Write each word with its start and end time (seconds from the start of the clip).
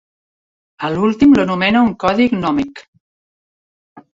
A 0.87 0.91
l'últim 0.95 1.35
l'anomena 1.39 1.83
un 1.89 1.91
"codi 2.05 2.27
gnòmic". 2.39 2.85